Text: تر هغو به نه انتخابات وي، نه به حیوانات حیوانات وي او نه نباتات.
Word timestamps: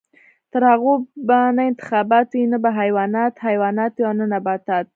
تر 0.51 0.61
هغو 0.71 0.93
به 1.27 1.37
نه 1.57 1.63
انتخابات 1.69 2.27
وي، 2.33 2.43
نه 2.51 2.57
به 2.63 2.69
حیوانات 2.81 3.33
حیوانات 3.47 3.93
وي 3.95 4.03
او 4.07 4.13
نه 4.19 4.25
نباتات. 4.33 4.87